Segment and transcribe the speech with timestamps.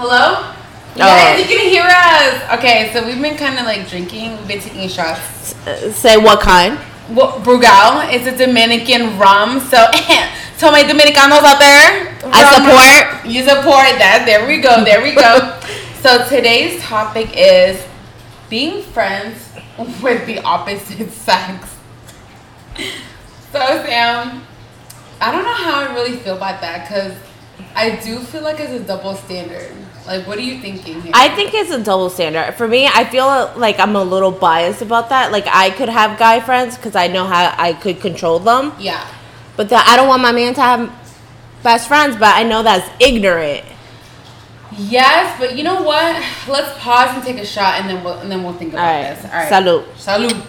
[0.00, 0.48] Hello?
[0.96, 2.56] Yes, you can hear us.
[2.56, 4.32] Okay, so we've been kind of like drinking.
[4.38, 5.52] We've been taking shots.
[5.66, 6.80] Uh, say what kind?
[7.10, 9.60] Well, Brugal It's a Dominican rum.
[9.60, 9.76] So,
[10.58, 13.26] to my Dominicanos out there, I rum- support.
[13.30, 14.24] You support that.
[14.24, 14.82] There we go.
[14.82, 15.60] There we go.
[16.00, 17.84] so today's topic is
[18.48, 19.50] being friends
[20.00, 21.76] with the opposite sex.
[23.52, 24.46] So Sam,
[25.20, 27.12] I don't know how I really feel about that because
[27.74, 29.76] I do feel like it's a double standard.
[30.10, 31.12] Like, what are you thinking here?
[31.14, 32.54] I think it's a double standard.
[32.54, 35.30] For me, I feel like I'm a little biased about that.
[35.30, 39.06] Like I could have guy friends because I know how I could control them, yeah.
[39.56, 40.90] but that I don't want my man to have
[41.62, 42.16] best friends.
[42.16, 43.64] But I know that's ignorant.
[44.76, 46.20] Yes, but you know what?
[46.48, 48.92] Let's pause and take a shot, and then we'll and then we'll think about All
[48.92, 49.14] right.
[49.14, 49.24] this.
[49.26, 49.52] All right.
[49.52, 49.84] Salud.
[49.94, 50.46] Salud.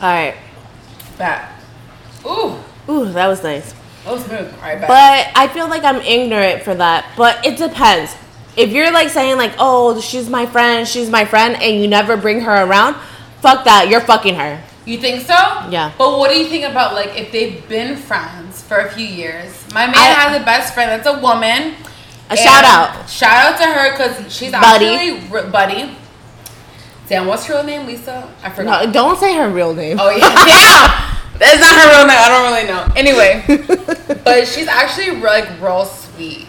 [0.00, 0.34] All right.
[1.20, 1.52] Back.
[2.26, 2.56] Ooh,
[2.88, 3.72] Ooh, that was nice.
[4.04, 4.52] that was smooth.
[4.54, 4.88] All right, back.
[4.88, 7.06] But I feel like I'm ignorant for that.
[7.16, 8.14] But it depends.
[8.56, 12.16] If you're like saying like, oh, she's my friend, she's my friend, and you never
[12.16, 12.96] bring her around,
[13.40, 13.88] fuck that.
[13.88, 14.60] You're fucking her.
[14.86, 15.34] you think so?
[15.70, 15.92] Yeah.
[15.96, 19.52] But what do you think about like if they've been friends for a few years?
[19.72, 21.74] My man I- has a best friend that's a woman.
[22.30, 23.08] A shout out.
[23.10, 24.86] Shout out to her because she's Buddy.
[24.86, 25.96] actually buddy.
[27.08, 27.86] Damn, what's her real name?
[27.88, 28.32] Lisa?
[28.42, 28.86] I forgot.
[28.86, 29.98] No, don't say her real name.
[30.00, 31.09] Oh yeah, damn.
[31.40, 32.16] That's not her real name.
[32.20, 32.86] I don't really know.
[32.96, 36.46] Anyway, but she's actually like real sweet.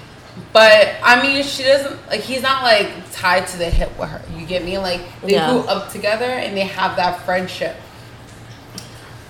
[0.53, 2.19] But I mean, she doesn't like.
[2.19, 4.21] He's not like tied to the hip with her.
[4.37, 4.77] You get me?
[4.77, 5.49] Like they Yeah.
[5.51, 7.75] grew up together and they have that friendship.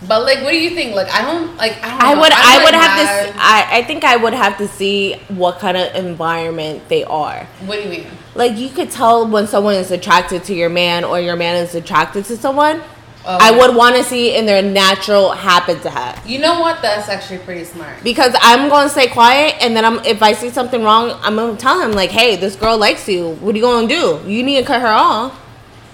[0.07, 0.95] But like, what do you think?
[0.95, 1.73] Like, I don't like.
[1.83, 2.01] I don't.
[2.01, 4.57] I would I like, would have to mad- s- I, I think I would have
[4.57, 7.45] to see what kind of environment they are.
[7.65, 8.07] What do you mean?
[8.33, 11.75] Like you could tell when someone is attracted to your man or your man is
[11.75, 12.81] attracted to someone.
[13.23, 13.37] Oh.
[13.39, 16.27] I would want to see in their natural habitat.
[16.27, 16.81] You know what?
[16.81, 18.03] That's actually pretty smart.
[18.03, 21.35] Because I'm going to stay quiet and then I'm if I see something wrong, I'm
[21.35, 23.33] going to tell him like, "Hey, this girl likes you.
[23.35, 24.29] What are you going to do?
[24.29, 25.39] You need to cut her off."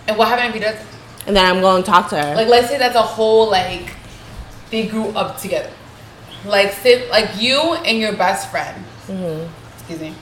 [0.07, 0.77] And what happened if he does?
[1.25, 2.35] And then I'm going to talk to her.
[2.35, 3.93] Like, let's say that's a whole like
[4.71, 5.71] they grew up together.
[6.45, 8.85] Like, sit like you and your best friend.
[9.07, 9.51] Mm-hmm.
[9.79, 10.15] Excuse me.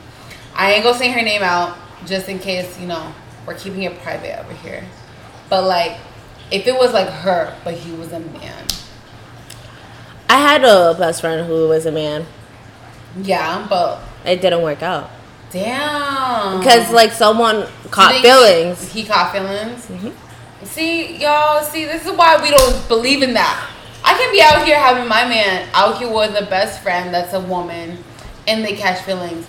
[0.56, 3.14] I ain't gonna say her name out just in case you know
[3.46, 4.84] we're keeping it private over here.
[5.50, 5.98] But like,
[6.52, 8.66] if it was like her, but he was a man.
[10.30, 12.26] I had a best friend who was a man.
[13.22, 15.10] Yeah, but It didn't work out.
[15.52, 16.60] damn.
[16.60, 18.92] Because like someone caught feelings.
[18.92, 19.86] He, he caught feelings.
[19.88, 20.66] Mm-hmm.
[20.66, 21.64] See, y'all.
[21.64, 23.70] See, this is why we don't believe in that.
[24.04, 27.34] I can be out here having my man out here with a best friend that's
[27.34, 27.98] a woman,
[28.48, 29.46] and they catch feelings.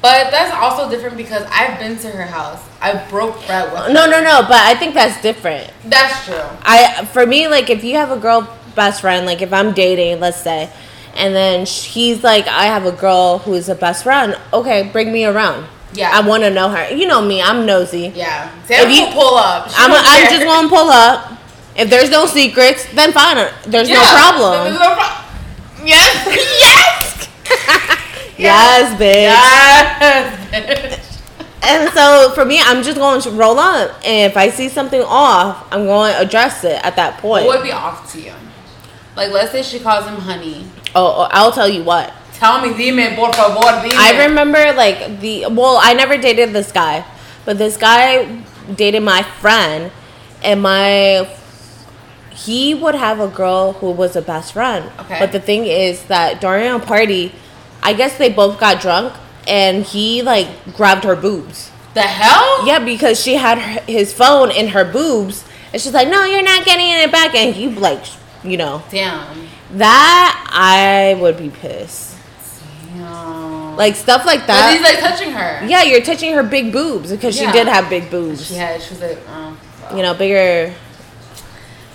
[0.00, 2.62] But that's also different because I've been to her house.
[2.80, 3.92] I broke bread with her.
[3.92, 4.42] No, no, no.
[4.42, 5.72] But I think that's different.
[5.84, 6.44] That's true.
[6.62, 10.20] I for me like if you have a girl best friend like if I'm dating
[10.20, 10.70] let's say
[11.16, 15.10] and then he's like I have a girl who is a best friend okay bring
[15.12, 16.10] me around Yeah.
[16.14, 18.48] I want to know her you know me I'm nosy Yeah.
[18.66, 19.68] Sam If you- pull up.
[19.76, 21.32] I'm don't I'm just gonna pull up
[21.74, 23.34] if there's no secrets then fine
[23.66, 25.24] there's no problem There's no problem.
[25.84, 26.26] Yes.
[27.50, 27.94] yes.
[28.38, 29.28] yes bitch
[30.00, 30.50] Yes.
[30.50, 31.04] bitch.
[31.62, 35.02] and so for me I'm just going to roll up and if I see something
[35.02, 38.32] off I'm going to address it at that point what would be off to you?
[39.16, 40.64] Like, let's say she calls him honey.
[40.94, 43.90] oh oh, I'll tell you what Tell me, dime, por favor, dime.
[43.98, 47.04] I remember like the well, I never dated this guy,
[47.44, 48.42] but this guy
[48.76, 49.90] dated my friend,
[50.44, 51.28] and my
[52.30, 54.88] he would have a girl who was a best friend.
[55.00, 55.18] Okay.
[55.18, 57.32] But the thing is that during a party,
[57.82, 59.14] I guess they both got drunk,
[59.46, 61.70] and he like grabbed her boobs.
[61.94, 62.66] The hell?
[62.66, 66.42] Yeah, because she had her, his phone in her boobs, and she's like, "No, you're
[66.42, 68.04] not getting it back," and he like,
[68.44, 69.48] you know, Damn.
[69.78, 72.16] that I would be pissed.
[72.94, 73.76] Damn.
[73.76, 74.66] Like stuff like that.
[74.66, 75.66] But he's like touching her.
[75.66, 77.50] Yeah, you're touching her big boobs because Yeah.
[77.50, 78.46] she did have big boobs.
[78.46, 78.54] She.
[78.54, 79.56] She was like, oh.
[79.96, 80.74] You know, bigger.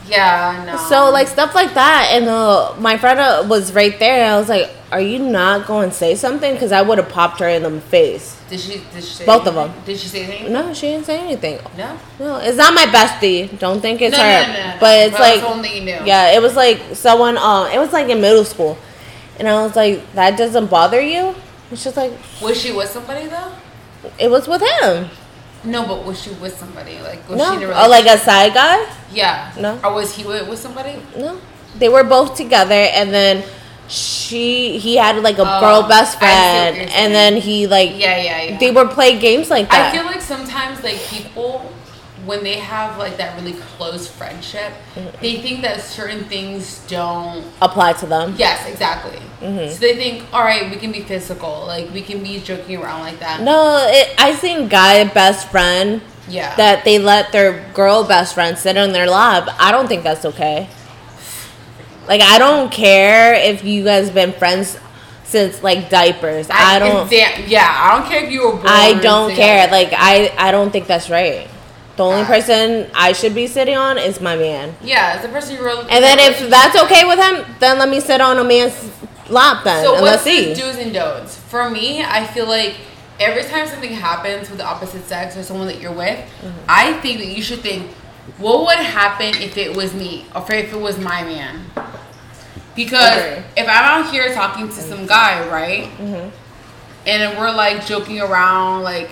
[0.07, 0.77] Yeah, no.
[0.89, 4.23] So like stuff like that, and uh, my friend uh, was right there.
[4.23, 7.09] And I was like, "Are you not going to say something?" Because I would have
[7.09, 8.35] popped her in the face.
[8.49, 8.81] did she?
[8.93, 9.75] Did she say Both of anything?
[9.75, 9.85] them.
[9.85, 10.51] Did she say anything?
[10.53, 11.59] No, she didn't say anything.
[11.77, 11.97] No.
[12.19, 13.57] No, it's not my bestie.
[13.59, 14.47] Don't think it's No, her.
[14.47, 14.77] no, no, no.
[14.79, 15.99] But it's like, only you knew.
[16.05, 17.37] yeah, it was like someone.
[17.37, 18.77] Um, it was like in middle school,
[19.39, 21.33] and I was like, "That doesn't bother you?"
[21.69, 22.11] And she's like,
[22.41, 23.53] Was she with somebody though?
[24.19, 25.09] "It was with him."
[25.65, 26.99] No, but was she with somebody?
[26.99, 28.85] Like was No, she in a oh, like a side guy.
[29.11, 29.51] Yeah.
[29.59, 29.79] No.
[29.83, 31.01] Or was he with, with somebody?
[31.17, 31.39] No,
[31.77, 33.43] they were both together, and then
[33.87, 37.67] she he had like a Oh, girl best I see what friend, and then he
[37.67, 38.57] like Yeah, yeah, yeah.
[38.57, 39.93] they were playing games like that.
[39.93, 41.71] I feel like sometimes like people
[42.25, 45.21] when they have like that really close friendship, mm-hmm.
[45.21, 47.45] they think that certain things don't.
[47.61, 48.35] Apply to them.
[48.37, 49.19] Yes, exactly.
[49.41, 49.71] Mm-hmm.
[49.71, 53.01] So they think, all right, we can be physical, like we can be joking around
[53.01, 53.41] like that.
[53.41, 56.55] No, it, I think guy best friend Yeah.
[56.55, 59.49] that they let their girl best friend sit in their lap.
[59.59, 60.69] I don't think that's okay.
[62.07, 64.77] Like I don't care if you guys been friends
[65.23, 66.47] since like diapers.
[66.49, 67.09] I, don't.
[67.09, 68.51] Damn, yeah, I don't care if you were.
[68.53, 69.69] Born I don't care.
[69.69, 71.49] Like I, I don't think that's right.
[71.95, 74.75] The only Uh, person I should be sitting on is my man.
[74.81, 75.85] Yeah, it's the person you really.
[75.91, 78.73] And then if that's okay with him, then let me sit on a man's
[79.29, 80.61] lap then, So and what's let's the see.
[80.61, 81.37] do's and don'ts?
[81.37, 82.75] For me, I feel like
[83.19, 86.49] every time something happens with the opposite sex or someone that you're with, Mm-hmm.
[86.67, 87.91] I think that you should think,
[88.39, 91.65] what would happen if it was me or if it was my man?
[92.75, 93.43] Because Okay.
[93.55, 96.29] if I'm out here talking to some guy, right, Mm-hmm.
[97.05, 99.09] and we're like joking around, like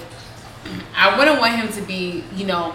[0.95, 2.73] I wouldn't want him to be, you know,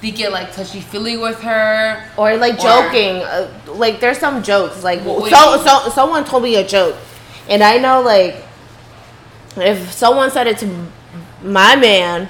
[0.00, 2.04] be get like touchy feely with her.
[2.16, 4.82] Or like Or- joking, uh, like there's some jokes.
[4.84, 6.96] Like would so, so someone told me a joke,
[7.48, 8.36] and I know like
[9.56, 10.86] if someone said it to
[11.42, 12.28] my man,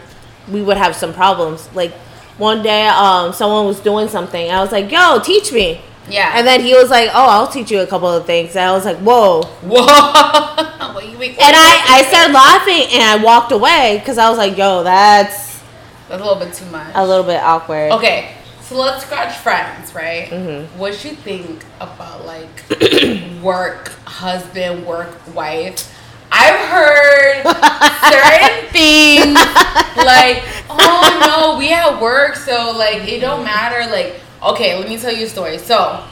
[0.50, 1.69] we would have some problems.
[1.75, 1.93] Like
[2.38, 4.50] one day, um, someone was doing something.
[4.50, 6.32] I was like, "Yo, teach me." Yeah.
[6.37, 8.72] And then he was like, "Oh, I'll teach you a couple of things." And I
[8.72, 9.84] was like, "Whoa!" Whoa!
[10.94, 11.32] what you make?
[11.40, 15.60] And I, I started laughing and I walked away because I was like, "Yo, that's
[16.08, 16.93] That's a little bit too much.
[16.94, 20.28] a little bit awkward." Okay, so let's scratch friends, right?
[20.31, 20.78] Mm-hmm.
[20.78, 22.49] What you think about like
[23.43, 25.94] work husband, work wife?
[26.31, 27.43] I've heard
[28.12, 29.34] certain things
[29.96, 33.90] like, oh no, we at work, so like it don't matter.
[33.90, 35.58] Like, okay, let me tell you a story.
[35.58, 36.05] So,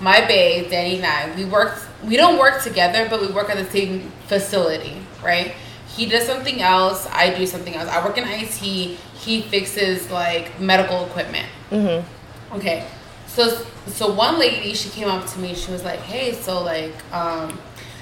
[0.00, 1.86] my babe, Danny and I, we worked.
[2.04, 5.54] We don't work together, but we work at the same facility, right?
[5.88, 7.06] He does something else.
[7.10, 7.88] I do something else.
[7.88, 8.52] I work in IT.
[8.54, 11.48] He fixes like medical equipment.
[11.70, 12.56] Mm-hmm.
[12.56, 12.86] Okay,
[13.26, 15.54] so so one lady she came up to me.
[15.54, 17.58] She was like, "Hey, so like, um,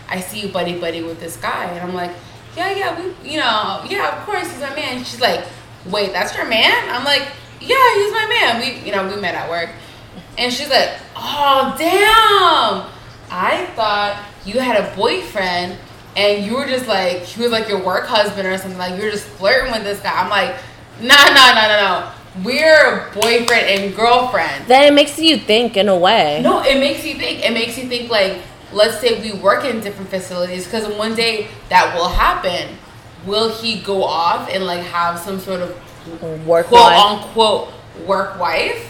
[0.08, 2.12] I see you buddy buddy with this guy," and I'm like,
[2.56, 5.44] "Yeah, yeah, we, you know, yeah, of course he's my man." She's like,
[5.86, 7.28] "Wait, that's your man?" I'm like,
[7.62, 8.60] "Yeah, he's my man.
[8.60, 9.70] We, you know, we met at work,"
[10.38, 12.90] and she's like, "Oh, damn!
[13.30, 15.78] I thought you had a boyfriend."
[16.14, 19.04] And you were just like he was like your work husband or something like you
[19.06, 20.12] were just flirting with this guy.
[20.12, 20.56] I'm like,
[21.00, 22.12] nah, nah, nah, nah, no.
[22.44, 24.66] We're boyfriend and girlfriend.
[24.66, 26.40] Then it makes you think in a way.
[26.42, 27.44] No, it makes you think.
[27.44, 28.40] It makes you think like,
[28.72, 32.76] let's say we work in different facilities because one day that will happen.
[33.26, 35.78] Will he go off and like have some sort of
[36.46, 37.00] Work quote life.
[37.00, 37.72] unquote
[38.06, 38.88] work wife?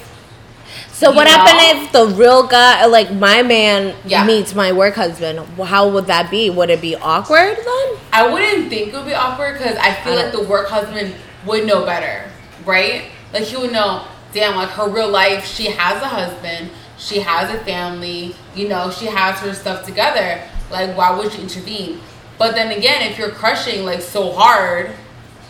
[0.92, 4.24] So what you happened if the real guy, like my man, Yeah.
[4.24, 5.40] meets my work husband?
[5.58, 6.48] How would that be?
[6.48, 7.96] Would it be awkward then?
[8.12, 11.14] I wouldn't think it would be awkward because I feel I like the work husband
[11.44, 12.30] would know better,
[12.64, 13.06] right?
[13.32, 17.50] Like he would know, damn, like her real life, she has a husband, she has
[17.52, 20.40] a family, you know, she has her stuff together.
[20.70, 22.00] Like, why would you intervene?
[22.38, 24.92] But then again, if you're crushing like so hard,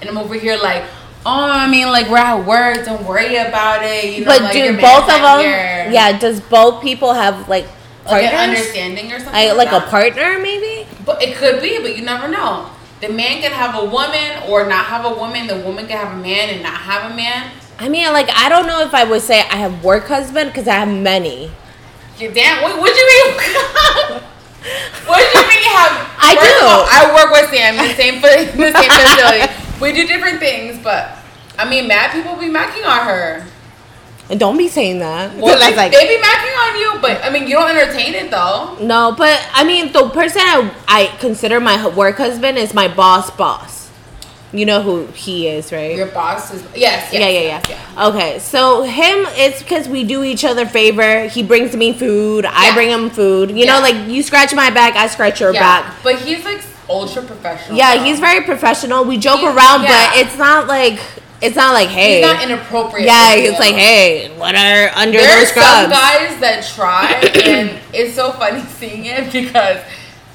[0.01, 0.85] and I'm over here like,
[1.27, 4.17] oh, I mean, like we're at work, don't worry about it.
[4.17, 5.41] You know, but like, do both of them?
[5.41, 5.91] here.
[5.91, 6.19] Yeah.
[6.19, 7.67] Does both people have like
[8.07, 9.35] like an understanding or something.
[9.35, 9.89] I, like a that.
[9.89, 10.89] partner, maybe.
[11.05, 12.71] But it could be, but you never know.
[13.01, 15.47] The man can have a woman or not have a woman.
[15.47, 17.51] The woman can have a man and not have a man.
[17.79, 20.69] I mean, like I don't know if I would say I have work husband because
[20.69, 21.51] I have many.
[22.19, 22.63] You damn.
[22.63, 23.35] What would you mean?
[25.07, 26.07] what do you mean you have?
[26.19, 26.67] I do.
[26.67, 29.62] all, I work with Sam in the same in the same facility.
[29.83, 31.19] We do different things, but
[31.59, 33.45] I mean, mad people be macking on her.
[34.31, 35.37] And don't be saying that.
[35.37, 38.31] Well, they, like they be macking on you, but I mean, you don't entertain it
[38.31, 38.77] though.
[38.81, 43.31] no, but I mean, the person I, I consider my work husband is my boss.
[43.31, 43.91] Boss.
[44.55, 45.97] You know who he is, right?
[45.97, 50.05] Your boss is yes, yes yeah, yeah, yes, yeah, Okay, so him, it's because we
[50.05, 51.27] do each other favor.
[51.27, 52.45] He brings me food.
[52.45, 53.51] I bring him food.
[53.51, 53.77] You Yeah.
[53.77, 55.95] know, like you scratch my back, I scratch your Yeah, back.
[56.05, 57.77] but he's like ultra professional.
[57.79, 59.05] Yeah, he's very professional.
[59.05, 60.11] We joke He's- around, yeah.
[60.11, 60.99] but it's not like
[61.41, 62.19] it's not like hey.
[62.21, 63.07] He's not inappropriate.
[63.07, 65.93] yeah, it's like hey, what are under There's those some scrubs?
[65.93, 67.13] guys that try,
[67.45, 69.79] and it's so funny seeing it because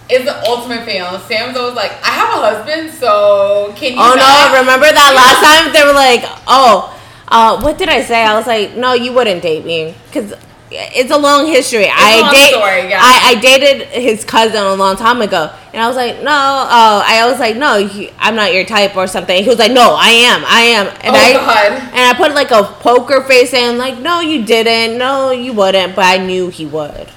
[0.09, 1.19] it's the ultimate fail.
[1.19, 4.59] Sam's always like, "I have a husband, so can you?" Oh not?" no!
[4.59, 6.93] Remember that last time they were like, "Oh,
[7.29, 10.33] uh, what did I say?" I was like, "No, you wouldn't date me because
[10.71, 11.87] it's a long history.
[11.89, 12.99] I a long date, story, yeah.
[13.01, 17.03] I, I dated his cousin a long time ago, and I was like, no, oh,
[17.05, 19.41] I was like, no, he, I'm not your type or something.
[19.43, 21.71] He was like, no, I am, I am, and Oh, I God.
[21.71, 25.95] and I put like a poker face and like, no, you didn't, no, you wouldn't,
[25.95, 27.09] but I knew he would,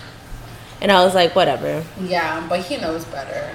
[0.80, 1.84] and I was like, whatever.
[2.00, 3.50] Yeah, but he knows better.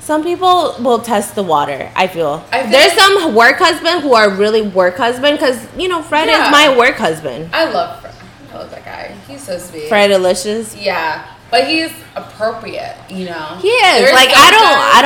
[0.00, 1.90] Some people will test the water.
[1.96, 5.66] I feel I feel there's like- some work husband who are really work husband because
[5.78, 6.46] you know Fred Yeah.
[6.46, 7.48] is my work husband.
[7.54, 8.14] I love Fred.
[8.54, 9.14] Love that guy.
[9.28, 9.88] He's so sweet.
[9.88, 10.76] Fred Delicious.
[10.76, 12.96] Yeah, but he's appropriate.
[13.10, 13.58] You know.
[13.60, 15.02] He is There's like I don't I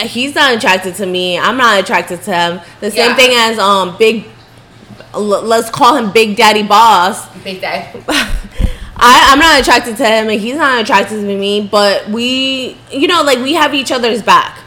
[0.00, 1.38] don't he's not attracted to me.
[1.38, 2.60] I'm not attracted to him.
[2.80, 3.16] The same Yeah.
[3.16, 4.26] thing as um big
[5.14, 7.26] let's call him Big Daddy Boss.
[7.44, 7.90] Big day.
[9.00, 13.06] I, I'm not attracted to him and he's not attracted to me, but we you
[13.06, 14.58] know, like we have each other's back.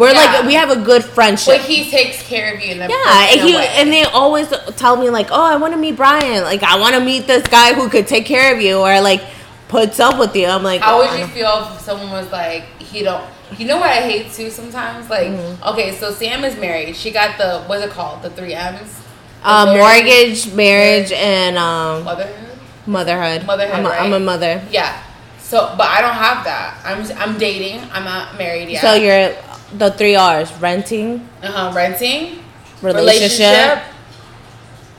[0.00, 0.32] We're Yeah.
[0.32, 1.58] like we have a good friendship.
[1.58, 3.68] But he takes care of you in a yeah, and he way.
[3.76, 6.42] and they always tell me like, "Oh, I want to meet Brian.
[6.42, 9.22] Like, I want to meet this guy who could take care of you or like
[9.68, 12.32] puts up with you." I'm like, How "Oh, would I you feel if someone was
[12.32, 13.24] like, he don't?
[13.58, 15.10] You know what I hate too sometimes?
[15.10, 15.68] Like, Mm-hmm.
[15.70, 16.96] okay, so Sam is married.
[16.96, 18.22] She got the what's it called?
[18.22, 18.96] The three M's.
[19.42, 22.58] The uh, marriage, mortgage, marriage, and um, motherhood.
[22.86, 23.46] motherhood.
[23.46, 24.62] Motherhood, I'm a, I'm a mother.
[24.70, 25.02] Yeah.
[25.40, 26.78] So, but I don't have that.
[26.84, 27.80] I'm I'm dating.
[27.92, 28.82] I'm not married yet.
[28.82, 29.34] So you're
[29.76, 32.42] the three R's: renting, uh-huh, renting,
[32.82, 33.82] relationship,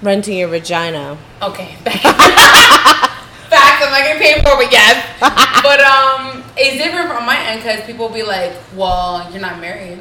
[0.01, 1.17] renting your vagina.
[1.41, 1.75] Okay.
[3.51, 3.83] Facts.
[3.83, 5.05] I'm not getting paid for, but yes.
[5.63, 9.99] but um, it's different from my end because people be like, "Well, you're not married,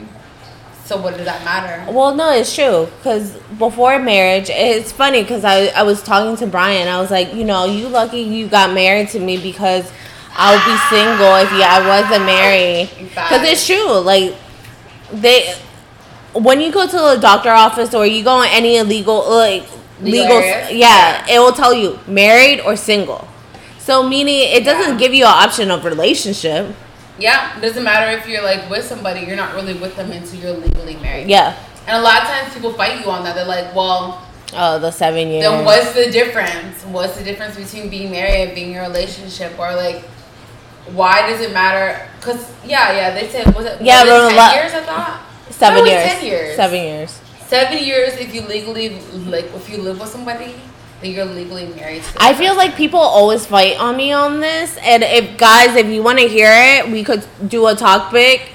[0.84, 2.88] so what does that matter?" Well, no, it's true.
[2.98, 6.86] Because before marriage, it's funny because I, I was talking to Brian.
[6.88, 9.90] I was like, you know, you lucky you got married to me because
[10.36, 12.88] I would be single if yeah, I wasn't married.
[13.10, 13.98] Because it's true.
[13.98, 14.34] Like,
[15.12, 15.55] they,
[16.35, 19.64] when you go to a doctor office or you go in any illegal, like,
[20.00, 20.73] Legal legal, areas?
[20.73, 23.26] yeah, it will tell you married or single.
[23.79, 24.99] So, meaning it doesn't Yeah.
[24.99, 26.75] give you an option of relationship.
[27.19, 30.52] Yeah, doesn't matter if you're like with somebody, you're not really with them until you're
[30.57, 31.29] legally married.
[31.29, 31.55] Yeah.
[31.87, 33.35] And a lot of times people fight you on that.
[33.35, 34.23] They're like, "Well,
[34.57, 35.43] Oh, the seven years.
[35.45, 36.83] then what's the difference?
[36.85, 39.52] What's the difference between being married and being in a relationship?
[39.59, 40.02] Or like,
[40.92, 42.00] why does it matter?
[42.18, 44.72] Because yeah, yeah, they said was it Yeah, was it ten lot- years?
[44.75, 45.20] I thought
[45.50, 46.12] Seven No, it was years.
[46.12, 46.56] Ten years.
[46.56, 47.20] Seven years.
[47.46, 50.54] Seven years if you legally like if you live with somebody,
[51.02, 52.02] then you're legally married.
[52.02, 55.87] To I feel like people always fight on me on this, and if guys, if
[55.87, 58.50] you want to hear it, we could do a topic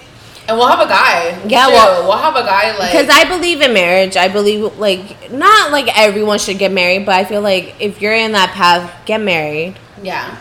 [0.47, 1.29] and we'll have a guy.
[1.47, 1.73] Yeah, too.
[1.73, 4.15] well- we'll have a guy like because I believe in marriage.
[4.15, 8.13] I believe like not like everyone should get married, but I feel like if you're
[8.15, 9.75] in that path, get married.
[10.01, 10.37] yeah.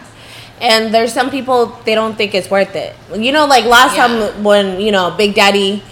[0.61, 2.95] And there's some people they don't think it's worth it.
[3.15, 4.07] You know, like last Yeah.
[4.07, 5.83] time when you know Big Daddy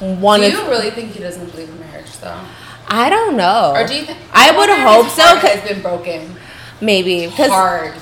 [0.00, 0.52] wanted.
[0.52, 2.38] Do you really think he doesn't believe in marriage though?
[2.88, 3.72] I don't know.
[3.74, 6.36] Or do you think I would hope so, 'cause- has been broken.
[6.80, 7.50] Maybe because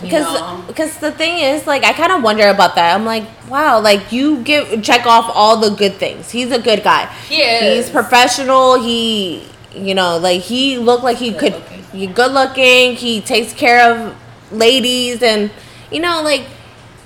[0.00, 2.94] because because the thing is like I kind of wonder about that.
[2.94, 6.30] I'm like, wow, like you give check off all the good things.
[6.30, 7.06] He's a good guy.
[7.28, 7.86] He is.
[7.86, 8.80] He's professional.
[8.82, 9.42] He
[9.74, 11.52] you know like he looked like he Good could.
[11.54, 11.84] looking.
[11.92, 12.96] He good looking.
[12.96, 14.14] He takes care of
[14.50, 15.50] ladies and
[15.90, 16.46] you know like.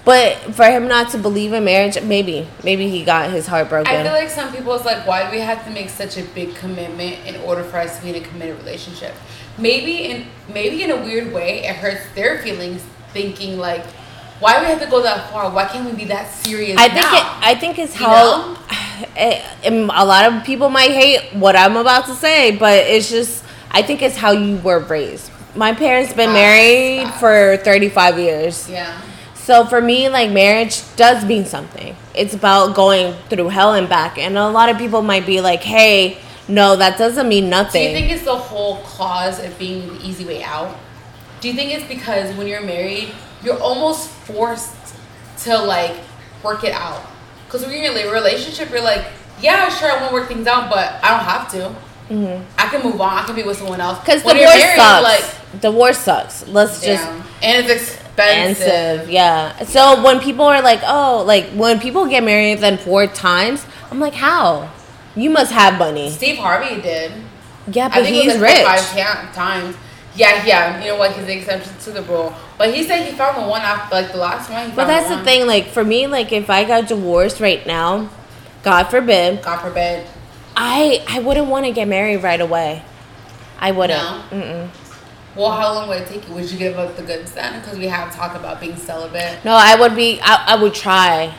[0.05, 3.91] But for him not to believe in marriage, maybe maybe he got his heart broken.
[3.91, 6.23] I feel like some people is like, why do we have to make such a
[6.35, 9.15] big commitment in order for us to be in a committed relationship?
[9.57, 13.87] Maybe in maybe in a weird way, it hurts their feelings, thinking like,
[14.41, 15.51] why do we have to go that far?
[15.51, 16.79] Why can't we be that serious?
[16.79, 17.17] I think now?
[17.17, 18.59] it, I think it's You how know?
[19.17, 23.43] it, a lot of people might hate what I'm about to say, but it's just
[23.71, 25.31] I think it's how you were raised.
[25.57, 28.69] My parents been married for 35 years.
[28.69, 29.01] yeah,
[29.35, 31.97] So for me like marriage does mean something.
[32.15, 34.19] It's about going through hell and back.
[34.19, 36.19] And a lot of people might be like, "Hey,
[36.49, 40.05] no, that doesn't mean nothing." Do you think it's the whole cause of being the
[40.05, 40.77] easy way out?
[41.41, 44.75] Do you think it's because when you're married, you're almost forced
[45.45, 45.95] to like
[46.43, 47.03] work it out?
[47.47, 49.05] Because when you're in a relationship, you're like,
[49.41, 51.75] yeah, sure, I want to work things out, but I don't have to.
[52.09, 52.45] Mm-hmm.
[52.59, 53.19] I can move on.
[53.19, 54.07] I can be with someone else.
[54.07, 55.03] When you're divorce married, sucks.
[55.03, 56.49] Like, divorce sucks.
[56.49, 57.03] Let's just
[57.43, 58.51] and it's expensive.
[58.51, 59.11] expensive.
[59.11, 59.65] Yeah.
[59.65, 64.01] So when people are like, oh, like when people get married then four times, I'm
[64.01, 64.71] like, how?
[65.17, 66.11] You must have money.
[66.11, 67.13] Steve Harvey did.
[67.69, 68.65] Yeah, but he's like rich.
[68.65, 69.77] five times.
[70.17, 70.81] Yeah, yeah.
[70.81, 71.13] You know what?
[71.13, 72.35] He's the exception to the rule.
[72.59, 74.75] But he said he found the one after like the last one.
[74.75, 75.47] But that's the the thing.
[75.47, 78.11] Like for me, like if I got divorced right now,
[78.63, 80.07] God forbid, God forbid.
[80.57, 82.83] I I wouldn't want to get married right away.
[83.59, 84.01] I wouldn't.
[84.33, 84.69] No?
[85.37, 86.35] Well, how long would it take you?
[86.35, 87.61] Would you give up the goods then?
[87.61, 89.45] Because we have talked about being celibate.
[89.45, 90.21] No, I would be.
[90.23, 91.35] I, I would try.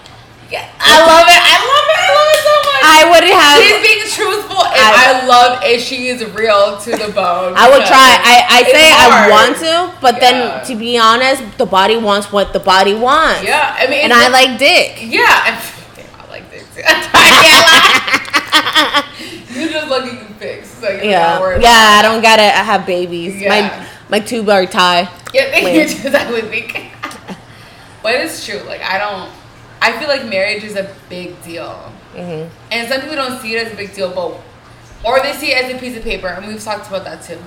[0.52, 1.42] Yeah, I love it.
[1.42, 1.98] I love it.
[1.98, 2.84] I love it so much.
[2.86, 3.58] I would have.
[3.64, 5.82] She's being truthful, and I- I, love it.
[5.82, 7.54] She is real to the bone.
[7.56, 8.20] I would try.
[8.22, 10.20] I, I say I want to, but Yeah.
[10.20, 13.44] then to be honest, the body wants what the body wants.
[13.44, 15.00] Yeah, I mean, And I like dick.
[15.02, 16.64] Yeah, I like this.
[16.78, 18.32] I can't lie.
[19.56, 20.26] You're just looking
[20.64, 21.60] so you're Yeah.
[21.60, 23.42] Yeah, I don't gotta have babies.
[23.42, 23.50] Yeah.
[23.50, 25.10] My my tubes are tied.
[25.34, 26.92] Yeah, you're just I would think.
[28.04, 28.60] but it's true.
[28.62, 29.32] Like I don't.
[29.82, 31.92] I feel like marriage is a big deal.
[32.14, 32.50] Mm-hmm.
[32.72, 34.40] And some people don't see it as a big deal, but
[35.04, 37.40] or they see it as a piece of paper, and we've talked about that too.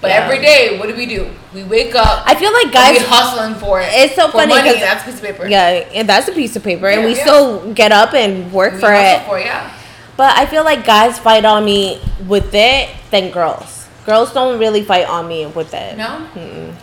[0.00, 0.24] But yeah.
[0.24, 1.30] every day, what do we do?
[1.54, 2.24] We wake up.
[2.26, 3.86] I feel like guys we hustling for it.
[3.90, 5.46] It's so funny because that's a piece of paper.
[5.46, 7.22] Yeah, and that's a piece of paper, yeah, and we yeah.
[7.22, 9.24] still get up and work we for it.
[9.26, 9.78] For, yeah.
[10.22, 13.88] But I feel like guys fight on me with it than girls.
[14.06, 15.98] Girls don't really fight on me with it.
[15.98, 16.28] No.
[16.34, 16.74] Mm-mm.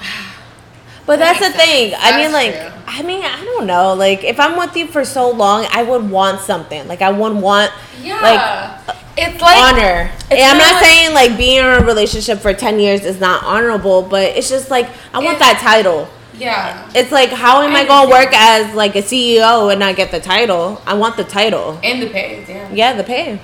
[1.04, 1.90] But that that's the thing.
[1.90, 2.82] That's I mean, like, true.
[2.86, 3.92] I mean, I don't know.
[3.92, 6.88] Like, if I'm with you for so long, I would want something.
[6.88, 8.22] Like, I would want, yeah.
[8.22, 10.10] like, it's like honor.
[10.14, 13.20] It's and I'm not like, saying like being in a relationship for ten years is
[13.20, 16.08] not honorable, but it's just like I want that title.
[16.36, 16.90] Yeah.
[16.94, 20.10] It's like how am I, I gonna work as like a CEO and not get
[20.10, 20.80] the title?
[20.86, 21.78] I want the title.
[21.82, 22.74] And the pay, damn.
[22.74, 23.40] Yeah, the pay.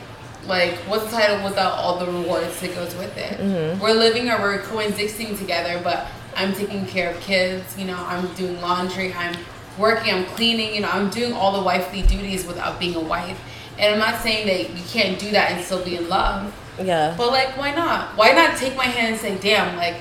[0.46, 3.38] Like, what's the title without all the rewards that goes with it?
[3.38, 3.80] Mm-hmm.
[3.80, 7.78] We're living or we're coexisting together, but I'm taking care of kids.
[7.78, 9.12] You know, I'm doing laundry.
[9.12, 9.36] I'm
[9.78, 10.12] working.
[10.12, 10.74] I'm cleaning.
[10.74, 13.40] You know, I'm doing all the wifely duties without being a wife.
[13.78, 16.54] And I'm not saying that you can't do that and still be in love.
[16.82, 17.14] Yeah.
[17.16, 18.16] But like, why not?
[18.16, 19.96] Why not take my hand and say, "Damn, like,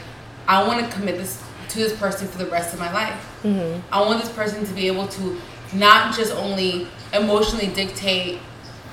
[0.47, 3.39] I want to commit this to this person for the rest of my life.
[3.43, 3.81] Mm-hmm.
[3.93, 5.39] I want this person to be able to
[5.73, 8.39] not just only emotionally dictate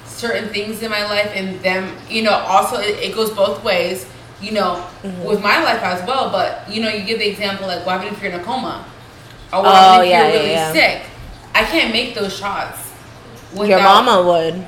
[0.04, 4.06] certain things in my life and them, you know, also it, it goes both ways,
[4.40, 5.25] you know, mm-hmm.
[5.25, 6.30] with my life as well.
[6.30, 8.85] But you know, you give the example like, what happens if you're in a coma,
[9.52, 10.99] or what oh, if yeah, you're really yeah, yeah.
[10.99, 11.06] sick?
[11.54, 12.92] I can't make those shots.
[13.54, 14.66] Your mama would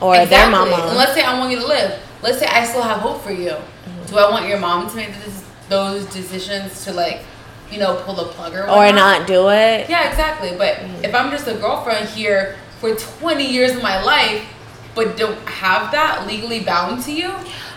[0.00, 0.26] or exactly.
[0.26, 0.88] their mama.
[0.88, 2.00] And let's say I want you to live.
[2.22, 3.50] Let's say I still have hope for you.
[3.50, 4.06] Mm-hmm.
[4.06, 7.22] Do I want your mom to make this, those decisions to like,
[7.70, 9.88] you know, pull the plug or or not do it?
[9.88, 10.56] Yeah, exactly.
[10.56, 11.04] But mm-hmm.
[11.04, 14.46] if I'm just a girlfriend here for 20 years of my life,
[14.94, 17.32] but don't have that legally bound to you.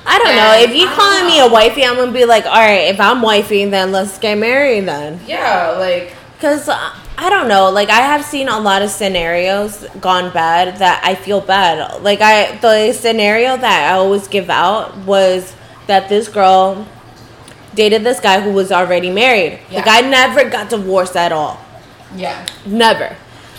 [0.06, 0.54] I don't know.
[0.58, 2.88] If you calling me a wifey, I'm gonna be like, all right.
[2.88, 5.20] If I'm wifey, then let's get married then.
[5.28, 7.72] Yeah, like because I don't know.
[7.72, 12.02] Like I have seen a lot of scenarios gone bad that I feel bad.
[12.04, 15.54] Like I the scenario that I always give out was
[15.88, 16.88] that this girl
[17.78, 19.60] dated this guy who was already married.
[19.70, 19.80] Yeah.
[19.80, 21.58] The guy never got divorced at all.
[22.14, 22.46] Yeah.
[22.66, 23.16] Never.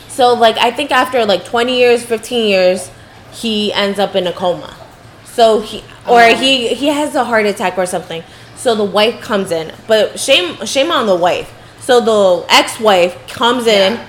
[0.09, 2.91] So like I think after like 20 years, 15 years,
[3.33, 4.77] he ends up in a coma.
[5.25, 6.35] So he or oh.
[6.35, 8.23] he he has a heart attack or something.
[8.57, 9.73] So the wife comes in.
[9.87, 11.55] But shame shame on the wife
[11.89, 14.07] so the ex-wife comes in yeah.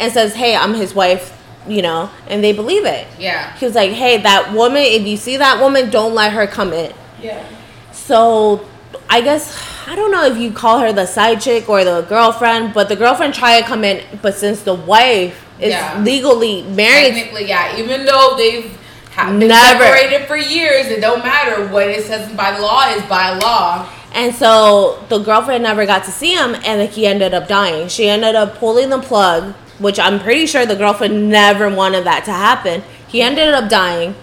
[0.00, 1.36] and says, "Hey, I'm his wife."
[1.68, 3.06] You know, and they believe it.
[3.20, 3.56] Yeah.
[3.56, 4.82] He was like, "Hey, that woman.
[4.82, 6.92] If you see that woman, don't let her come in."
[7.22, 7.46] Yeah.
[7.92, 8.66] So,
[9.08, 12.74] I guess I don't know if you call her the side chick or the girlfriend,
[12.74, 16.00] but the girlfriend tried to come in, but since the wife is yeah.
[16.00, 18.78] legally married, technically, yeah, even though they've
[19.16, 19.84] been Never.
[19.84, 23.88] separated for years, it don't matter what it says by law is by law.
[24.12, 27.88] And so the girlfriend never got to see him, and he ended up dying.
[27.88, 32.24] She ended up pulling the plug, which I'm pretty sure the girlfriend never wanted that
[32.24, 32.82] to happen.
[33.06, 34.14] He ended up dying.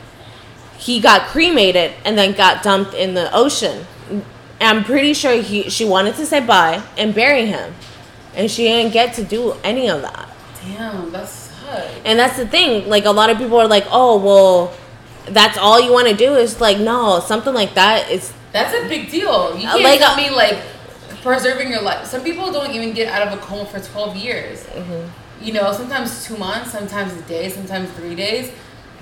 [0.77, 3.85] He got cremated and then got dumped in the ocean.
[4.59, 7.73] I'm pretty sure he she wanted to say bye and bury him,
[8.35, 10.29] and she didn't get to do any of that.
[10.63, 12.01] Damn, that's sad.
[12.05, 12.89] And that's the thing.
[12.89, 14.73] Like a lot of people are like, "Oh, well,
[15.25, 18.87] that's all you want to do." Is like, no, something like that is that's a
[18.87, 19.55] big deal.
[19.55, 20.57] You can't like, tell me like
[21.21, 22.05] preserving your life.
[22.07, 24.63] Some people don't even get out of a coma for twelve years.
[24.63, 25.43] Mm-hmm.
[25.43, 28.51] You know, sometimes two months, sometimes a day, sometimes three days,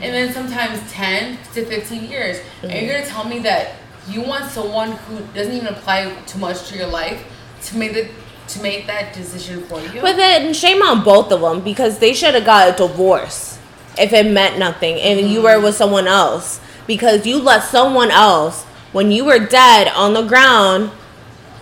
[0.02, 2.38] and then sometimes ten to fifteen years.
[2.38, 2.70] Mm-hmm.
[2.72, 3.76] And you're gonna tell me that
[4.08, 7.24] you want someone who doesn't even apply too much to your life
[7.64, 8.08] to make the
[8.48, 10.02] to make that decision for you.
[10.02, 13.58] But then shame on both of them because they should have got a divorce
[13.98, 15.30] if it meant nothing and mm-hmm.
[15.30, 20.14] you were with someone else because you let someone else when you were dead on
[20.14, 20.92] the ground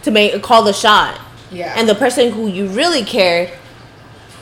[0.01, 1.19] to make call the shot.
[1.51, 1.73] Yeah.
[1.77, 3.51] And the person who you really cared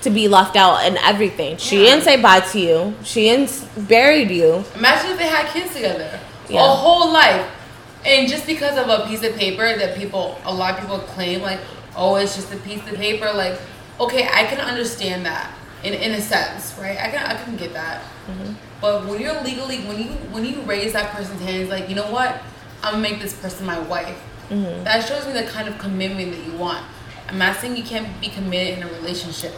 [0.01, 1.57] to be left out and everything.
[1.57, 1.91] She yeah.
[1.91, 2.95] didn't say bye to you.
[3.03, 4.63] She didn't buried you.
[4.75, 6.19] Imagine if they had kids together.
[6.49, 6.65] Yeah.
[6.65, 7.49] A whole life.
[8.05, 11.41] And just because of a piece of paper that people a lot of people claim
[11.41, 11.59] like,
[11.95, 13.59] oh, it's just a piece of paper, like,
[13.99, 16.97] okay, I can understand that in, in a sense, right?
[16.97, 18.01] I can I can get that.
[18.27, 18.53] Mm-hmm.
[18.79, 21.95] But when you're legally when you when you raise that person's hand, it's like, you
[21.95, 22.41] know what?
[22.83, 24.19] I'm gonna make this person my wife.
[24.49, 24.83] Mm-hmm.
[24.83, 26.83] That shows me the kind of commitment that you want.
[27.27, 29.53] I'm not saying you can't be committed in a relationship,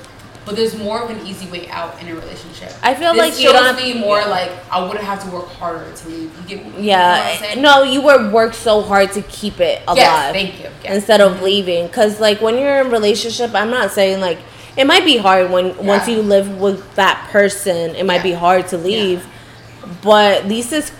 [0.46, 2.74] but there's more of an easy way out in a relationship.
[2.82, 4.28] I feel this like you shows me more yeah.
[4.28, 6.50] like I wouldn't have to work harder to leave.
[6.50, 9.98] You get, yeah, you know no, you would work so hard to keep it alive.
[9.98, 10.70] Yes, thank you.
[10.84, 10.96] Yes.
[10.96, 14.40] Instead of leaving, because like when you're in a relationship, I'm not saying like
[14.76, 15.82] it might be hard when yeah.
[15.82, 18.24] once you live with that person, it might yeah.
[18.24, 19.26] be hard to leave.
[20.02, 20.92] But leases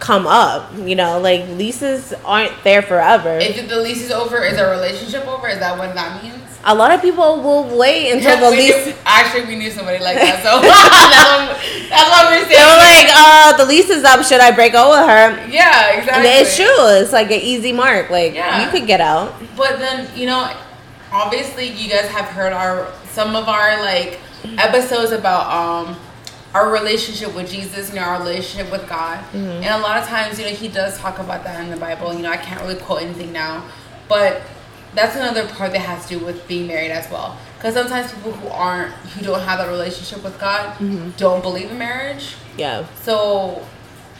[0.00, 0.72] come up.
[0.76, 3.38] You know, like leases aren't there forever.
[3.38, 5.48] If the lease is over, is our relationship over?
[5.48, 6.39] Is that what that means?
[6.64, 8.86] A lot of people will wait until the We lease.
[8.86, 10.60] knew- actually, we knew somebody like that, so
[11.88, 12.66] that's, what, we're They saying.
[12.68, 14.22] were like, uh, the lease is up.
[14.24, 15.48] Should I break up with her?
[15.50, 16.28] yeah, exactly.
[16.30, 16.86] And it's true.
[17.00, 18.10] It's like an easy mark.
[18.10, 18.64] Like Yeah.
[18.64, 19.34] you could get out.
[19.56, 20.52] But then you know,
[21.12, 24.20] obviously, you guys have heard our some of our like
[24.58, 25.96] episodes about um
[26.52, 29.62] our relationship with Jesus, you know, our relationship with God, Mm-hmm.
[29.62, 32.12] and a lot of times, you know, He does talk about that in the Bible.
[32.12, 33.64] You know, I can't really quote anything now,
[34.08, 34.42] but
[34.94, 37.38] that's another part that has to do with being married as well.
[37.56, 41.10] Because sometimes people who aren't, who don't have that relationship with God, Mm-hmm.
[41.16, 42.34] don't believe in marriage.
[42.56, 42.86] Yeah.
[43.02, 43.64] So,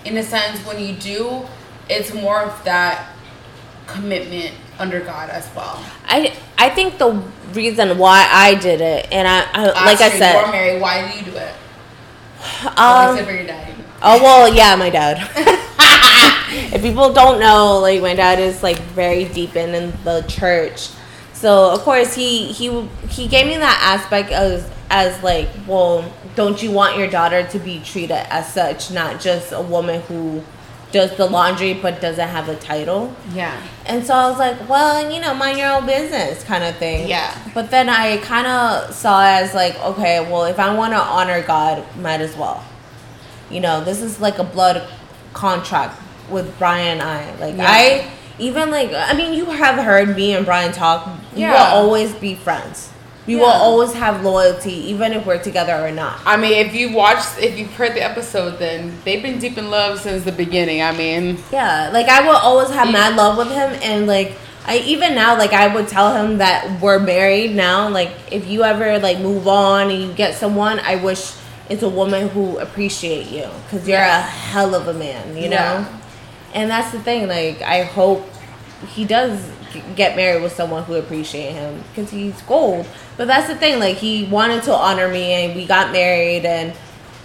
[0.04, 1.42] in a sense, when you do,
[1.88, 3.08] it's more of that
[3.86, 5.82] commitment under God as well.
[6.06, 10.12] I I think the reason why I did it, and I, I like I Astrid,
[10.12, 10.80] you're said, married.
[10.80, 11.52] Why do you do it?
[12.78, 13.74] um, Except for your daddy.
[14.02, 15.18] oh well, yeah, my dad.
[16.50, 20.90] if people don't know, like my dad is like very deep in, in the church,
[21.32, 26.62] so of course he he he gave me that aspect as as like, well, don't
[26.62, 30.42] you want your daughter to be treated as such, not just a woman who
[30.92, 33.14] does the laundry but doesn't have a title.
[33.32, 33.62] Yeah.
[33.86, 37.08] And so I was like, well, you know, mind your own business kind of thing.
[37.08, 37.36] Yeah.
[37.54, 40.98] But then I kind of saw it as like, okay, well, if I want to
[40.98, 42.64] honor God, might as well.
[43.50, 44.86] You know, this is like a blood
[45.32, 47.34] contract with Brian and I.
[47.40, 47.66] Like, Yeah.
[47.68, 48.04] I
[48.38, 51.06] even like, I mean, you have heard me and Brian talk.
[51.34, 51.52] We Yeah.
[51.52, 52.88] will always be friends.
[53.26, 56.18] We will always have loyalty, even if we're together or not.
[56.26, 59.70] I mean, if you watched, if you've heard the episode, then they've been deep in
[59.70, 60.82] love since the beginning.
[60.82, 62.92] I mean, Yeah, like I will always have Yeah.
[62.92, 66.80] mad love with him, and like I even now, like I would tell him that
[66.80, 67.88] we're married now.
[67.88, 71.32] Like if you ever like move on and you get someone, I wish
[71.68, 74.18] it's a woman who appreciate you because you're Yeah.
[74.18, 75.56] a hell of a man, you know.
[75.56, 75.84] Yeah.
[76.54, 77.28] And that's the thing.
[77.28, 78.28] Like I hope
[78.88, 79.50] he does
[79.94, 82.86] get married with someone who appreciate him because he's gold.
[83.16, 83.78] But that's the thing.
[83.78, 86.72] Like he wanted to honor me, and we got married, and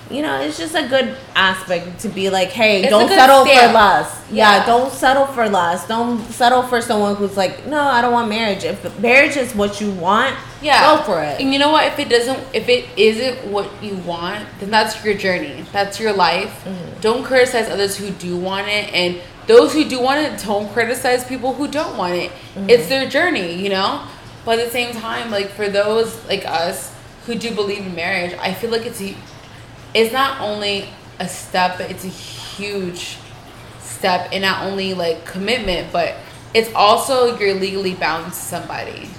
[0.10, 3.52] you know, it's just a good aspect to be like, hey, It's don't settle for
[3.52, 4.24] less.
[4.30, 4.58] Yeah.
[4.58, 4.66] Yeah.
[4.66, 5.88] don't settle for less.
[5.88, 8.64] Don't settle for someone who's like, no, I don't want marriage.
[8.64, 11.42] If marriage is what you want, yeah, go for it.
[11.42, 11.88] And you know what?
[11.88, 15.66] If it doesn't, if it isn't what you want, then that's your journey.
[15.72, 16.64] That's your life.
[16.66, 17.00] Mm-hmm.
[17.02, 21.24] Don't criticize others who do want it, and those who do want it, don't criticize
[21.24, 22.32] people who don't want it.
[22.32, 22.70] Mm-hmm.
[22.70, 24.08] It's their journey, you know.
[24.44, 26.94] But at the same time, like for those like us
[27.26, 29.16] who do believe in marriage, I feel like it's a,
[29.96, 33.18] it's not only a step, but it's a huge
[33.80, 36.16] step and not only like commitment, but
[36.54, 39.10] it's also you're legally bound to somebody.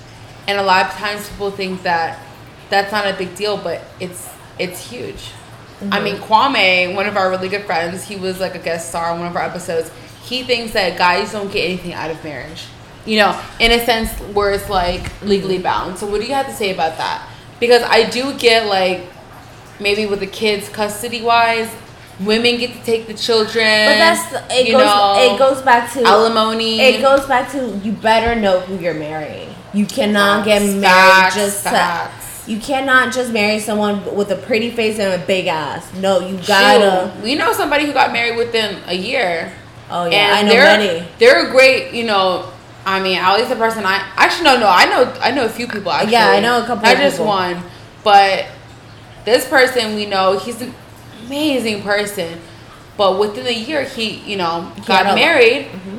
[0.47, 2.21] And a lot of times people think that
[2.69, 5.33] that's not a big deal, but it's it's huge.
[5.81, 6.05] I mm-hmm.
[6.05, 9.19] mean, Kwame, one of our really good friends, he was like a guest star on
[9.19, 9.91] one of our episodes.
[10.25, 12.67] He thinks that guys don't get anything out of marriage.
[13.07, 15.63] You know, in a sense where it's like legally mm-hmm.
[15.63, 15.99] bound.
[15.99, 17.27] So what do you have to say about that?
[17.61, 19.01] Because I do get like
[19.81, 21.71] maybe with the kids custody wise,
[22.21, 23.65] women get to take the children.
[23.65, 26.81] But that's it you goes know, it goes back to alimony.
[26.81, 29.55] It goes back to you better know who you're marrying.
[29.73, 32.11] You cannot get married just to.
[32.47, 35.93] You cannot just marry someone with a pretty face and a big ass.
[35.95, 37.13] No, you gotta.
[37.13, 39.53] Shoot, we know somebody who got married within a year.
[39.91, 41.09] Oh yeah, I know they're, many.
[41.19, 42.53] They're great, you know.
[42.85, 45.49] I mean, at least the person I actually no, no, I know, I know a
[45.49, 45.91] few people.
[45.91, 47.27] Actually, Yeah, I know a couple of just people.
[47.27, 47.63] one,
[48.05, 48.47] but
[49.27, 50.73] this person we know, he's an
[51.27, 52.41] amazing person.
[52.97, 55.99] But within a year, he, you know, had got married, Mm-hmm.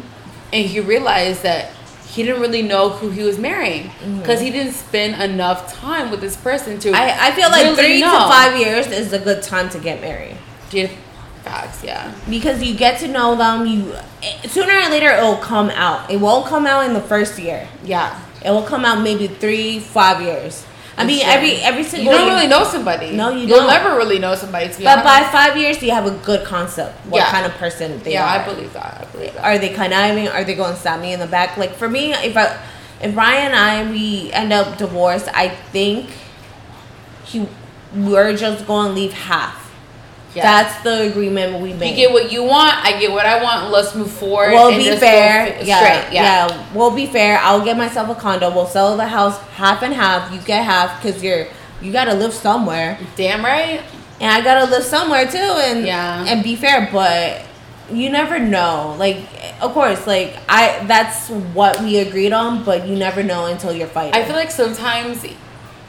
[0.54, 1.70] and he realized that
[2.08, 4.20] he didn't really know who he was marrying Mm-hmm.
[4.20, 6.92] because he didn't spend enough time with this person to.
[6.94, 8.12] I, I feel like really three know.
[8.12, 10.38] to five years is a good time to get married
[10.72, 10.90] Yeah,
[11.44, 12.12] facts, yeah.
[12.28, 13.68] because you get to know them.
[13.68, 16.10] You eh, sooner or later it will come out.
[16.10, 17.68] It won't come out in the first year.
[17.84, 18.20] Yeah.
[18.44, 20.66] It will come out maybe three, five years.
[21.00, 21.30] I mean, Sure.
[21.30, 23.12] every every You don't year- really know somebody.
[23.12, 23.68] No, you don't You'll don't.
[23.68, 24.68] never really know somebody.
[24.70, 27.32] To be But by five years, you have a good concept what Yeah.
[27.32, 28.40] kind of person they yeah, are.
[28.42, 29.02] I believe that.
[29.02, 29.44] I believe that.
[29.46, 30.28] Are they conniving?
[30.28, 31.56] Are they going to stab me in the back?
[31.58, 32.58] Like for me, if I,
[33.02, 36.10] if Ryan and I we end up divorced, I think
[37.26, 37.48] he
[37.96, 39.67] we're just going to leave half.
[40.38, 40.44] Yeah.
[40.44, 41.90] That's the agreement we made.
[41.92, 42.76] you get what you want.
[42.86, 43.72] I get what I want.
[43.72, 44.52] Let's move forward.
[44.52, 45.64] We'll and be fair.
[45.64, 46.14] yeah, Straight.
[46.14, 46.74] Yeah.
[46.74, 47.40] We'll be fair.
[47.40, 48.54] I'll get myself a condo.
[48.54, 50.32] We'll sell the house half and half.
[50.32, 51.48] You get half because you're
[51.82, 53.00] you got to live somewhere.
[53.16, 53.82] Damn right.
[54.20, 56.26] and I gotta live somewhere too, and Yeah.
[56.28, 56.90] and be fair.
[56.92, 57.42] But
[57.92, 58.96] you never know.
[59.00, 59.18] Like,
[59.62, 63.88] of course, like I that's what we agreed on, but you never know until you're
[63.88, 64.14] fighting.
[64.20, 65.26] I feel like sometimes,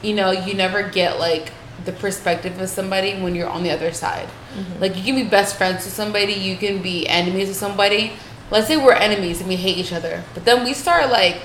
[0.02, 1.52] you know, you never get like
[1.84, 4.28] the perspective of somebody when you're on the other side.
[4.54, 4.80] Mm-hmm.
[4.80, 8.12] Like you can be best friends with somebody, you can be enemies with somebody.
[8.50, 11.42] Let's say we're enemies and we hate each other, but then we start like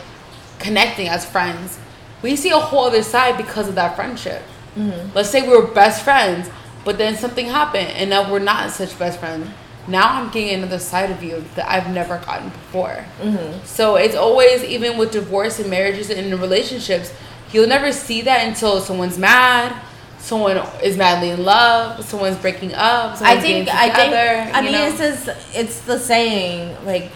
[0.59, 1.77] connecting as friends.
[2.23, 4.41] we see a whole other side because of that friendship.
[4.77, 5.15] Mm-hmm.
[5.15, 6.49] Let's say we were best friends,
[6.85, 9.47] but then something happened, and now we're not such best friends.
[9.87, 13.05] Now I'm getting another side of you that I've never gotten before.
[13.21, 13.65] Mm-hmm.
[13.65, 17.13] So it's always even with divorce and marriages and relationships,
[17.51, 19.75] you'll never see that until someone's mad,
[20.23, 23.21] someone is madly in love, someone's breaking up.
[23.21, 24.87] I think getting I think together, I you mean know?
[24.87, 27.11] it's just it's the saying like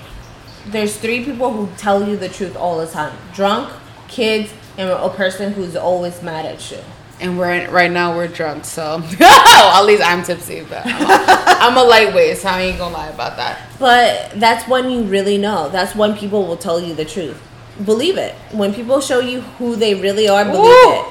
[0.67, 3.17] there's three people who tell you the truth all the time.
[3.33, 3.71] Drunk,
[4.09, 6.79] kids, and a person who's always mad at you.
[7.21, 11.43] and we're in, right now we're drunk, so at least I'm tipsy, but I'm a,
[11.65, 13.57] I'm a lightweight, so I ain't gonna lie about that.
[13.79, 15.69] But that's when you really know.
[15.69, 17.41] That's when people will tell you the truth.
[17.85, 18.35] Believe it.
[18.51, 20.93] When people show you who they really are, believe Woo!
[20.93, 21.05] it.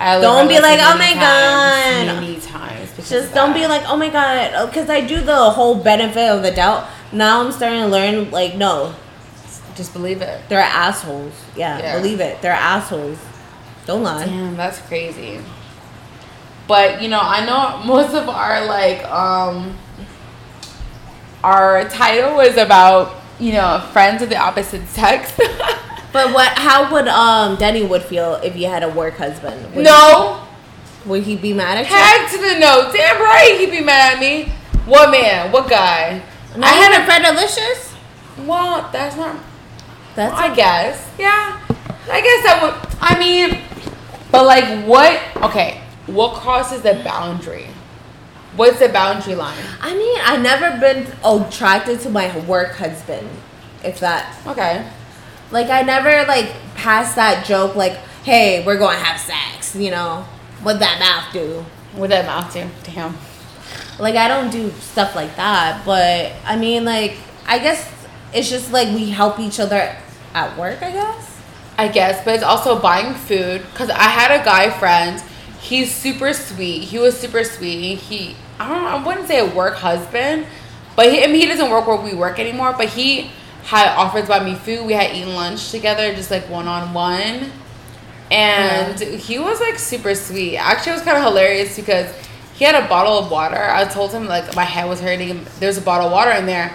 [0.00, 3.08] Learned Don't be like, "Oh my times, God." many times.
[3.08, 6.50] Just don't be like, oh my god, because I do the whole benefit of the
[6.50, 6.86] doubt.
[7.12, 8.94] Now I'm starting to learn, like, no,
[9.74, 10.40] just believe it.
[10.48, 11.32] they're assholes.
[11.56, 11.96] Yeah, Yeah.
[11.96, 12.40] believe it.
[12.42, 13.18] They're assholes.
[13.86, 14.24] Don't lie.
[14.26, 15.40] Damn, that's crazy.
[16.68, 19.76] But you know, I know most of our like um
[21.42, 25.32] our title was about you know friends of the opposite sex.
[26.12, 26.58] But what?
[26.58, 29.74] How would um Denny would feel if you had a work husband?
[29.74, 30.46] Would no,
[31.02, 31.90] he, would he be mad at you?
[31.90, 32.90] tag to the no.
[32.92, 34.52] Damn right, he'd be mad at me.
[34.86, 35.52] What man?
[35.52, 36.22] What guy?
[36.56, 37.94] No, I had a Fred Delicious.
[38.46, 39.36] Well, that's not.
[40.16, 41.08] That's I guess.
[41.18, 41.60] Yeah.
[42.10, 42.96] I guess that would.
[43.00, 43.62] I mean,
[44.32, 45.20] but like, what?
[45.44, 47.68] Okay, what crosses the boundary?
[48.56, 49.56] What's the boundary line?
[49.80, 53.28] I mean, I've never been attracted to my work husband.
[53.84, 54.84] If that, Okay.
[55.50, 57.74] Like, I never like passed that joke.
[57.74, 57.92] Like,
[58.24, 59.74] hey, we're going to have sex.
[59.74, 60.26] You know,
[60.62, 61.64] what that mouth do?
[61.98, 62.68] What that mouth do?
[62.84, 63.16] Damn.
[63.98, 65.84] Like, I don't do stuff like that.
[65.84, 67.90] But I mean, like, I guess
[68.32, 69.96] it's just like we help each other
[70.34, 70.82] at work.
[70.82, 71.30] I guess.
[71.80, 73.62] I guess, but it's also buying food.
[73.74, 75.18] Cause I had a guy friend.
[75.62, 76.82] He's super sweet.
[76.82, 77.96] He was super sweet.
[77.96, 80.46] He, I don't know, I wouldn't say a work husband,
[80.94, 82.74] but he, I mean, he doesn't work where we work anymore.
[82.76, 83.30] But he
[83.70, 84.84] had offered to buy me food.
[84.84, 87.52] We had eaten lunch together, just like one on one.
[88.28, 90.56] And he was like super sweet.
[90.56, 92.12] Actually, it was kind of hilarious because
[92.54, 93.62] he had a bottle of water.
[93.70, 95.46] I told him like my head was hurting.
[95.60, 96.74] There's a bottle of water in there.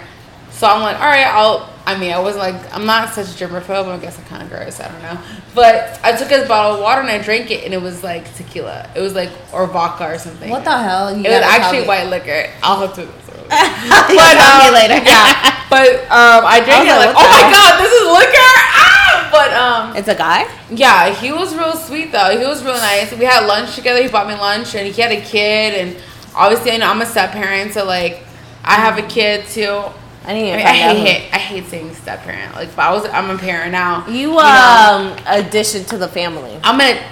[0.52, 1.70] So I'm like, all right, I'll.
[1.84, 3.86] I mean, I wasn't like, I'm not such a germaphobe.
[3.86, 4.80] I guess I'm kind of gross.
[4.80, 5.20] I don't know.
[5.54, 8.34] But I took his bottle of water and I drank it, and it was like
[8.36, 8.90] tequila.
[8.96, 10.48] It was like or vodka or something.
[10.48, 11.14] What the hell?
[11.14, 12.50] You It was actually white liquor.
[12.62, 13.06] I'll have to.
[14.16, 15.02] But um, later.
[15.04, 15.52] yeah.
[15.68, 18.52] But um, I drank I it like, like, oh my god, this is liquor.
[18.78, 19.28] Ah!
[19.32, 20.46] But um, It's a guy.
[20.70, 22.38] yeah, he was real sweet though.
[22.38, 23.12] He was real nice.
[23.12, 24.00] We had lunch together.
[24.02, 25.74] He bought me lunch, and he had a kid.
[25.74, 25.96] And
[26.34, 28.22] obviously, I know I'm a step parent, so like,
[28.64, 29.82] I have a kid too.
[30.24, 30.96] I didn't I, mean, I out.
[30.96, 32.54] hate, I hate saying step parent.
[32.54, 34.06] Like, but I was, I'm a parent now.
[34.08, 34.38] You know?
[34.38, 36.58] um addition to the family.
[36.62, 37.02] I'm a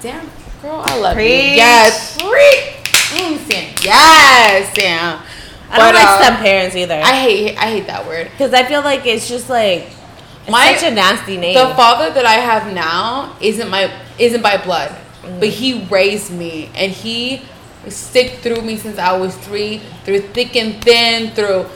[0.00, 0.26] damn
[0.62, 0.82] girl.
[0.86, 1.30] I love Preach.
[1.50, 1.56] you.
[1.56, 2.74] Yes, preach.
[3.14, 3.74] Mm, Sam.
[3.82, 5.20] Yes, Sam.
[5.70, 6.94] I don't like uh, step parents either.
[6.94, 8.28] I hate, I hate that word.
[8.30, 9.88] Because I feel like it's just like
[10.42, 11.54] it's My- such a nasty name.
[11.54, 15.40] The father that I have now isn't my isn't by blood, Mm.
[15.40, 17.42] but he raised me and he
[17.88, 21.66] stick through me since I was three, through thick and thin, through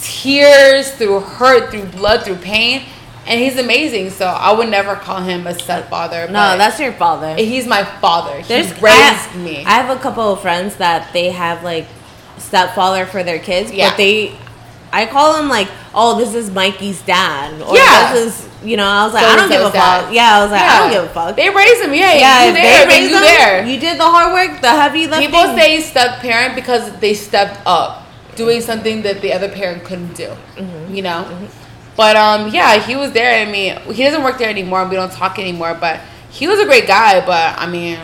[0.00, 2.82] tears, through hurt, through blood, through pain,
[3.26, 4.10] and he's amazing.
[4.10, 6.26] So I would never call him a stepfather.
[6.26, 7.34] no, that's your father.
[7.36, 8.40] he's my father.
[8.40, 9.64] He raised I, me.
[9.64, 11.86] I have a couple of friends that they have like
[12.42, 13.90] stepfather for their kids, Yeah.
[13.90, 14.36] but they.
[14.94, 18.12] I call them like, oh, this is Mikey's dad, or Yeah.
[18.12, 18.86] this is, you know.
[18.86, 20.04] I was like, I don't give a dad.
[20.04, 20.12] fuck.
[20.14, 21.34] Yeah, I was like, I don't give a fuck.
[21.34, 21.94] They raised him.
[21.94, 23.66] Yeah, yeah, you there, they then raised you them, there.
[23.66, 25.30] you did the hard work, the heavy lifting.
[25.30, 30.12] People say step parent because they stepped up, doing something that the other parent couldn't
[30.14, 30.28] do.
[30.56, 30.94] Mm-hmm.
[30.94, 31.48] You know,
[31.96, 33.40] but um, yeah, he was there.
[33.46, 34.86] I mean, he doesn't work there anymore.
[34.86, 35.74] We don't talk anymore.
[35.80, 37.24] But he was a great guy.
[37.24, 37.98] But I mean,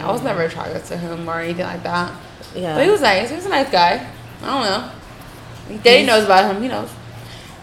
[0.00, 2.12] um, I was never attracted to him or anything like that.
[2.54, 2.74] yeah.
[2.74, 3.30] But he was nice.
[3.30, 4.06] He was a nice guy.
[4.42, 5.82] I don't know.
[5.82, 6.62] Daddy knows about him.
[6.62, 6.90] He knows.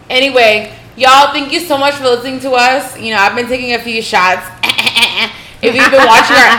[0.08, 2.98] Anyway, y'all, thank you so much for listening to us.
[2.98, 4.46] You know, I've been taking a few shots.
[5.62, 6.58] if you've been watching our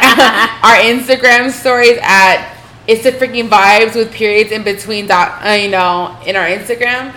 [0.69, 5.69] our Instagram stories at it's the freaking vibes with periods in between dot uh, you
[5.69, 7.15] know in our Instagram.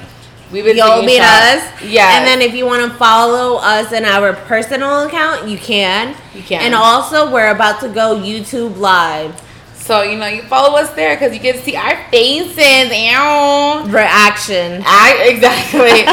[0.53, 1.65] We've been meet shots.
[1.65, 1.83] us.
[1.83, 2.19] Yeah.
[2.19, 6.15] And then if you want to follow us in our personal account, you can.
[6.35, 6.61] You can.
[6.61, 9.41] And also, we're about to go YouTube live.
[9.75, 12.59] so you know you follow us there because you get to see our faces.
[12.59, 13.93] Ew.
[13.93, 14.83] Reaction.
[14.85, 16.05] I, exactly.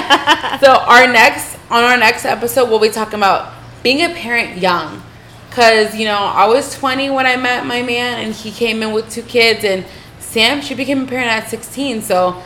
[0.66, 5.04] so our next on our next episode, we'll be talking about being a parent young,
[5.50, 8.94] because you know I was 20 when I met my man, and he came in
[8.94, 9.86] with two kids, and
[10.20, 12.02] Sam she became a parent at 16.
[12.04, 12.42] So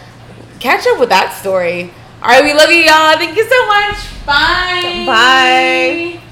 [0.63, 1.91] catch up with that story.
[2.21, 3.17] All right, we love you, y'all.
[3.17, 4.25] Thank you so much.
[4.25, 5.03] Bye.
[5.05, 6.23] Bye.